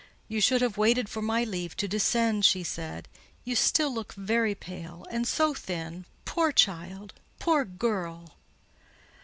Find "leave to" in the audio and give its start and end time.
1.43-1.87